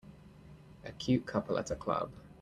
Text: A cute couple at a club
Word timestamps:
A 0.83 0.91
cute 0.93 1.27
couple 1.27 1.59
at 1.59 1.69
a 1.69 1.75
club 1.75 2.11